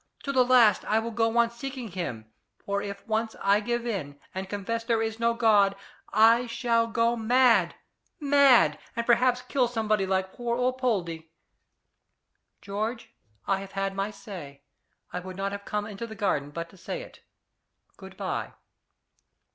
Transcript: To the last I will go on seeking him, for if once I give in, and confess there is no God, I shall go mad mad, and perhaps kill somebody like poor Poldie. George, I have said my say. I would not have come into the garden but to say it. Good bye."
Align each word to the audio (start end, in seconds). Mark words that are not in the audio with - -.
To 0.23 0.31
the 0.31 0.43
last 0.43 0.83
I 0.85 0.97
will 0.97 1.11
go 1.11 1.37
on 1.37 1.51
seeking 1.51 1.89
him, 1.89 2.25
for 2.65 2.81
if 2.81 3.05
once 3.07 3.35
I 3.39 3.59
give 3.59 3.85
in, 3.85 4.19
and 4.33 4.49
confess 4.49 4.83
there 4.83 5.03
is 5.03 5.19
no 5.19 5.35
God, 5.35 5.75
I 6.11 6.47
shall 6.47 6.87
go 6.87 7.15
mad 7.15 7.75
mad, 8.19 8.79
and 8.95 9.05
perhaps 9.05 9.43
kill 9.43 9.67
somebody 9.67 10.07
like 10.07 10.33
poor 10.33 10.57
Poldie. 10.73 11.29
George, 12.63 13.13
I 13.45 13.59
have 13.59 13.73
said 13.73 13.93
my 13.93 14.09
say. 14.09 14.63
I 15.13 15.19
would 15.19 15.37
not 15.37 15.51
have 15.51 15.65
come 15.65 15.85
into 15.85 16.07
the 16.07 16.15
garden 16.15 16.49
but 16.49 16.69
to 16.71 16.77
say 16.77 17.03
it. 17.03 17.19
Good 17.95 18.17
bye." 18.17 18.53